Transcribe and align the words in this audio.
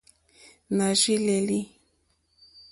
Nà 0.75 0.87
rzí 0.97 1.15
lélí. 1.25 1.59